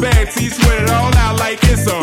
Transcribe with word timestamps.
bad. 0.00 0.30
T 0.30 0.48
sweat 0.48 0.82
it 0.82 0.90
all 0.90 1.14
out 1.16 1.38
like 1.38 1.58
it's 1.64 1.86
a 1.86 1.95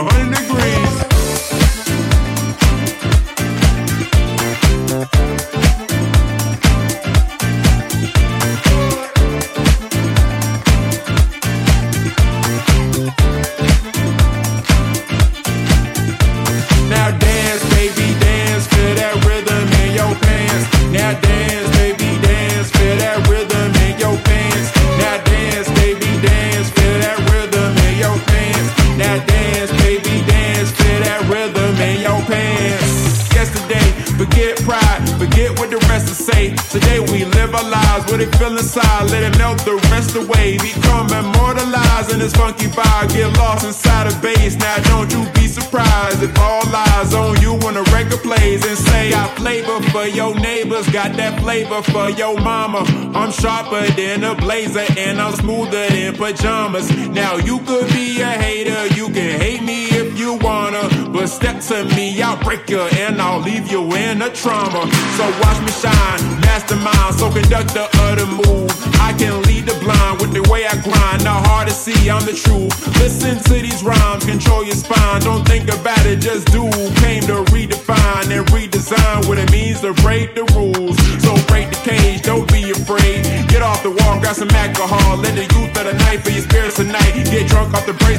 for 51.81 52.09
your 52.09 52.39
mama. 52.39 52.83
I'm 53.15 53.31
sharper 53.31 53.85
than 53.93 54.23
a 54.23 54.35
blazer 54.35 54.85
and 54.97 55.19
I'm 55.19 55.33
smoother 55.33 55.87
than 55.87 56.15
pajamas. 56.15 56.89
Now 57.07 57.37
you 57.37 57.59
could 57.59 57.87
be 57.87 58.21
a 58.21 58.27
hater, 58.27 58.93
you 58.95 59.07
can 59.07 59.39
hate 59.39 59.63
me 59.63 59.85
if 59.85 60.19
you 60.19 60.35
wanna. 60.35 60.83
But 61.09 61.27
step 61.27 61.61
to 61.69 61.85
me, 61.95 62.21
I'll 62.21 62.41
break 62.43 62.69
you 62.69 62.81
and 62.81 63.21
I'll 63.21 63.39
leave 63.39 63.71
you 63.71 63.81
in 63.95 64.21
a 64.21 64.29
trauma. 64.29 64.91
So 65.17 65.23
watch 65.41 65.59
me 65.61 65.71
shine, 65.71 66.41
mastermind, 66.41 67.15
so 67.15 67.31
conduct 67.31 67.73
the 67.73 67.87
other 68.05 68.25
move. 68.25 68.69
I 68.99 69.13
can 69.17 69.41
lead 69.43 69.65
the 69.65 69.77
blind 69.83 70.21
with 70.21 70.33
the 70.33 70.43
way 70.51 70.65
I 70.65 70.75
grind. 70.81 71.23
Now 71.23 71.41
hard 71.47 71.67
to 71.69 71.73
see, 71.73 72.09
I'm 72.09 72.25
the 72.25 72.33
truth. 72.33 72.73
Listen 72.99 73.37
to 73.49 73.53
these 73.53 73.83
rhymes, 73.83 74.25
control 74.25 74.63
your 74.63 74.75
spine. 74.75 75.21
Don't 75.21 75.47
think 75.47 75.69
about 75.69 76.05
it, 76.05 76.19
just 76.19 76.47
do 76.51 76.62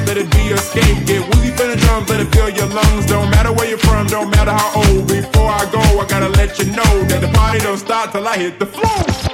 let 0.07 0.17
it 0.17 0.31
be 0.31 0.53
escape. 0.53 1.07
Get 1.07 1.23
woozy 1.29 1.51
for 1.51 1.67
the 1.67 1.77
drums, 1.77 2.09
let 2.09 2.21
it 2.21 2.35
fill 2.35 2.51
your 2.51 2.67
lungs. 2.67 3.07
Don't 3.07 3.31
matter 3.31 3.53
where 3.53 3.69
you're 3.69 3.79
from, 3.79 4.07
don't 4.07 4.31
matter 4.31 4.53
how 4.53 4.83
old. 4.83 5.09
Before 5.09 5.51
I 5.51 5.65
go, 5.71 5.81
I 5.81 6.07
gotta 6.09 6.29
let 6.29 6.59
you 6.59 6.67
know 6.67 6.93
that 7.09 7.21
the 7.21 7.29
party 7.29 7.59
don't 7.61 7.79
stop 7.79 8.13
till 8.13 8.27
I 8.27 8.37
hit 8.37 8.59
the 8.59 8.67
floor. 8.67 9.34